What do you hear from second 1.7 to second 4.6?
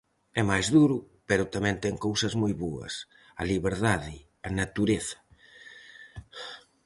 ten cousas moi boas, a liberdade, a